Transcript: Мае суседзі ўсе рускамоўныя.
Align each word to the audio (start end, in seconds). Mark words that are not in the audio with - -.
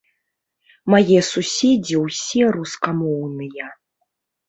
Мае 0.93 1.19
суседзі 1.31 1.95
ўсе 2.07 2.43
рускамоўныя. 2.59 3.73